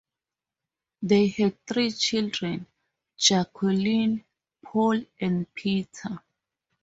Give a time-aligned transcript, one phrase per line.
[1.03, 2.65] They had three children:
[3.17, 4.23] Jacqueline,
[4.65, 6.23] Paul, and Peter.